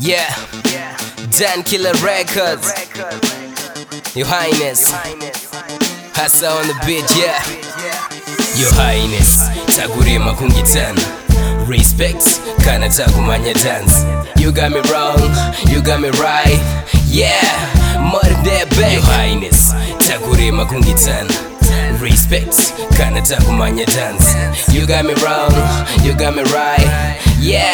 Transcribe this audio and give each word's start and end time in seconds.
Yeah, 0.00 0.34
Dan 1.38 1.62
Killer 1.62 1.92
Records. 2.02 2.66
Your 4.14 4.26
Highness, 4.26 4.90
hasa 6.12 6.48
on 6.50 6.66
the 6.66 6.74
beat, 6.86 7.06
yeah. 7.16 7.38
Your 8.58 8.72
Highness, 8.74 9.48
takurema 9.76 10.34
kungitana. 10.34 11.00
Respect, 11.66 12.24
kana 12.64 12.88
takumanya 12.88 13.54
dance. 13.54 14.04
You 14.40 14.52
got 14.52 14.72
me 14.72 14.80
wrong, 14.90 15.20
you 15.70 15.80
got 15.82 16.00
me 16.00 16.10
right. 16.20 16.60
Yeah, 17.06 17.40
mother 18.12 18.36
that 18.44 18.68
back. 18.70 18.92
Your 18.92 19.02
Highness, 19.02 19.72
takurema 19.98 20.66
kungitana. 20.66 21.32
Respect, 22.00 22.74
kana 22.98 23.22
takumanya 23.22 23.86
dance. 23.86 24.34
You 24.74 24.86
got 24.86 25.04
me 25.04 25.14
wrong, 25.22 25.52
you 26.04 26.12
got 26.14 26.34
me 26.34 26.42
right. 26.52 27.18
Yeah. 27.40 27.71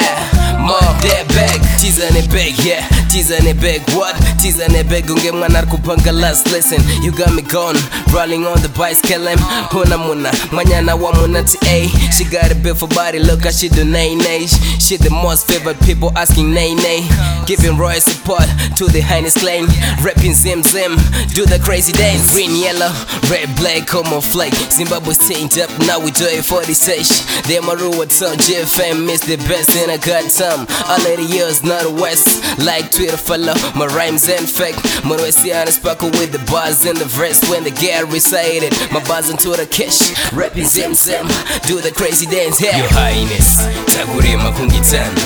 Teaser 2.18 2.34
ne 2.34 2.64
yeah. 2.64 3.07
Teasing 3.18 3.48
it 3.48 3.60
big, 3.60 3.82
what? 3.98 4.14
Teasing 4.38 4.78
it 4.78 4.88
big, 4.88 5.06
ungemwana 5.06 5.58
arikupanga 5.58 6.12
last 6.12 6.46
lesson. 6.52 6.78
You 7.02 7.10
got 7.10 7.34
me 7.34 7.42
gone, 7.42 7.74
rolling 8.14 8.46
on 8.46 8.62
the 8.62 8.68
bicycle 8.78 9.26
I'm 9.26 9.38
Huna 9.74 9.98
muna, 9.98 10.30
manyana 10.54 10.94
wa 10.94 11.10
muna 11.10 11.42
a 11.66 11.88
She 12.12 12.22
got 12.22 12.52
a 12.52 12.54
beautiful 12.54 12.86
body, 12.86 13.18
look 13.18 13.42
how 13.42 13.50
she 13.50 13.68
do 13.68 13.82
nay 13.82 14.14
nay. 14.14 14.46
She 14.78 14.96
the 14.96 15.10
most 15.10 15.48
favorite 15.48 15.80
people 15.80 16.16
asking 16.16 16.54
nay 16.54 16.76
nay. 16.76 17.08
Giving 17.44 17.76
royal 17.76 18.00
support 18.00 18.46
to 18.76 18.84
the 18.86 19.00
highness 19.00 19.34
claim 19.34 19.66
Rapping 20.00 20.34
zim 20.34 20.62
zim, 20.62 20.94
do 21.34 21.42
the 21.44 21.58
crazy 21.58 21.90
dance. 21.92 22.30
Green, 22.30 22.54
yellow, 22.54 22.92
red, 23.26 23.50
black, 23.56 23.88
como 23.88 24.20
flag. 24.20 24.54
Zimbabwe 24.70 25.14
changed 25.14 25.58
up, 25.58 25.70
now 25.90 25.98
we 25.98 26.12
do 26.12 26.22
it 26.22 26.44
for 26.44 26.62
the 26.62 26.72
stage. 26.72 27.10
They 27.50 27.58
Maru, 27.58 27.90
what's 27.98 28.22
up, 28.22 28.38
GFM 28.38 29.10
is 29.10 29.22
the 29.22 29.38
best 29.50 29.74
and 29.74 29.90
I 29.90 29.96
got 29.96 30.30
some 30.30 30.68
All 30.86 31.02
of 31.02 31.16
the 31.18 31.26
years, 31.26 31.64
not 31.64 31.82
west, 31.98 32.38
like 32.62 32.92
12 32.92 33.07
fella. 33.16 33.54
My 33.74 33.86
rhymes 33.86 34.28
in 34.28 34.46
fact. 34.46 34.84
When 35.08 35.22
we 35.22 35.30
see 35.30 35.52
honest 35.52 35.80
sparkle 35.80 36.10
with 36.18 36.32
the 36.32 36.42
buzz 36.50 36.84
in 36.84 36.96
the 36.96 37.04
verse 37.04 37.40
when 37.48 37.64
the 37.64 37.70
get 37.70 38.04
recited. 38.12 38.72
My 38.92 39.02
buzz 39.04 39.30
into 39.30 39.50
the 39.50 39.66
kish, 39.66 40.12
rapping 40.32 40.64
zim 40.64 40.94
zim. 40.94 41.26
Do 41.66 41.80
the 41.80 41.92
crazy 41.94 42.26
dance, 42.26 42.60
yeah. 42.60 42.76
Your 42.76 42.90
Highness, 42.90 43.62
takurima 43.94 44.52
kungitana. 44.52 45.16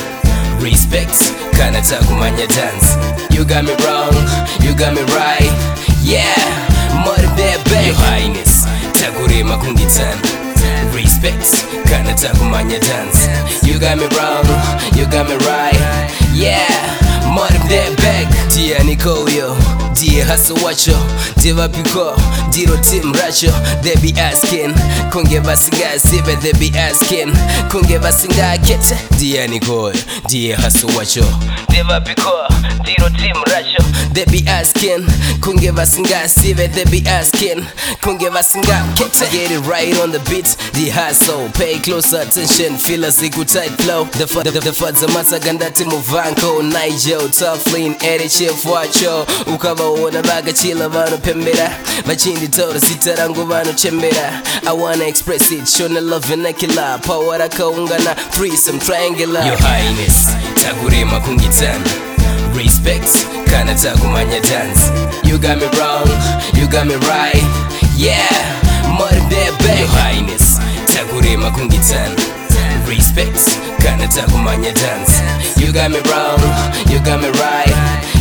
Respect, 0.61 1.17
kana 1.57 1.81
takumhanya 1.81 2.47
dance. 2.47 2.95
You 3.33 3.43
got 3.43 3.65
me 3.65 3.73
wrong, 3.83 4.13
you 4.61 4.71
got 4.77 4.93
me 4.93 5.03
right, 5.11 5.51
yeah. 6.01 6.37
More 7.03 7.17
bad 7.35 7.59
back. 7.65 7.85
Your 7.85 7.97
Highness, 7.97 8.65
takurima 8.93 9.57
kungitana. 9.57 10.21
Respect, 10.93 11.65
kana 11.89 12.13
takumhanya 12.13 12.79
dance. 12.79 13.27
You 13.65 13.79
got 13.79 13.97
me 13.97 14.07
wrong, 14.15 14.45
you 14.95 15.09
got 15.09 15.27
me 15.27 15.35
right, 15.45 15.75
yeah 16.33 16.92
mother 17.33 17.57
that 17.67 17.97
back. 17.97 18.29
Tia 18.49 18.77
Nicoyo 18.93 19.57
ndiye 19.91 20.23
hasa 20.23 20.53
wacho 20.53 20.97
divapiko 21.37 22.15
ndiro 22.47 22.77
tim 22.77 23.13
racho 23.13 23.51
they 23.81 23.95
be 23.95 24.21
asking. 24.21 24.73
Kunge 25.11 25.39
basingasibe 25.39 26.35
they 26.35 26.53
be 26.53 26.79
asking. 26.79 27.33
Kunge 27.71 27.99
basingakete 27.99 28.97
ndiye 29.11 29.47
Nicoyo 29.47 29.93
ndiye 30.25 30.55
hasa 30.55 30.87
wacho 30.97 31.25
divapiko 31.69 32.31
ndiro 32.81 33.09
tim 33.09 33.43
racho 33.45 33.83
they 34.13 34.25
be 34.25 34.51
asking. 34.51 35.05
Kunge 35.41 35.71
basingasibe 35.71 36.67
they 36.67 36.85
be 36.85 37.09
asking. 37.09 37.65
Kunge 38.03 38.29
basingakete 38.29 39.25
get 39.31 39.51
it 39.51 39.65
right 39.67 39.99
on 40.03 40.11
the 40.11 40.19
beat 40.19 40.45
the 40.73 40.89
hustle. 40.91 41.49
Pay 41.53 41.79
close 41.79 42.13
attention 42.13 42.77
feel 42.77 43.03
a 43.05 43.11
siku 43.11 43.43
tight 43.45 43.71
flow. 43.81 44.05
The 44.05 44.25
the 44.25 44.43
the, 44.43 44.51
the, 44.51 44.59
the, 44.61 44.61
the, 44.61 44.69
the, 44.69 44.91
the, 44.93 45.07
the, 45.49 45.63
the, 45.63 45.73
the, 45.73 45.83
the, 45.83 45.93
wacho. 48.83 49.25
Ukavaona 49.53 50.21
vakachila 50.21 50.89
vanopembera, 50.89 51.69
vachinditaura 52.05 52.79
zita 52.79 53.15
rangu 53.15 53.45
vanochembera. 53.45 54.41
I 54.67 54.71
wanna 54.73 55.05
express 55.05 55.51
it, 55.51 55.65
shona 55.65 56.01
love 56.01 56.25
vernacular, 56.27 56.99
power 57.01 57.37
rakaungana, 57.39 58.15
threesome 58.31 58.79
triangular. 58.79 59.45
Your 59.45 59.57
Highness, 59.57 60.27
takurema 60.55 61.19
kungitana. 61.19 61.85
Respect, 62.55 63.09
kana 63.49 63.73
takumanya 63.75 64.41
dance. 64.41 64.91
You 65.23 65.37
got 65.39 65.57
me 65.57 65.67
wrong, 65.79 66.07
you 66.55 66.67
got 66.67 66.85
me 66.87 66.95
right. 67.07 67.43
Yeah, 67.95 68.29
mother 68.97 69.19
that 69.29 69.55
back. 69.59 69.79
Your 69.79 69.87
Highness, 69.87 70.59
takurema 70.85 71.51
kungitana. 71.51 72.15
Respect, 72.87 73.39
kana 73.81 74.07
takumanya 74.07 74.73
dance. 74.73 75.21
You 75.57 75.71
got 75.71 75.89
me 75.91 75.99
wrong, 76.11 76.39
you 76.91 76.99
got 76.99 77.21
me 77.21 77.29
right. 77.39 77.72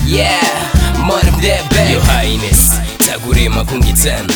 Yeah, 0.07 0.41
mother 1.07 1.31
that 1.43 1.67
back. 1.71 1.91
Your 1.91 2.03
Highness, 2.03 2.73
takurema 3.07 3.65
kungitana. 3.65 4.33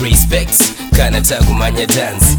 Respect, 0.00 0.56
kana 0.96 1.20
takumanya 1.20 1.86
dance. 1.86 2.36